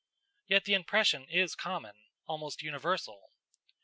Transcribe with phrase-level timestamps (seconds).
[0.47, 1.93] Yet the impression is common
[2.25, 3.29] almost universal.